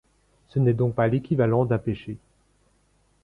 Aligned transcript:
Ce 0.47 0.57
n'est 0.57 0.73
donc 0.73 0.95
pas 0.95 1.05
l'équivalent 1.07 1.63
d'un 1.63 1.77
péché. 1.77 2.17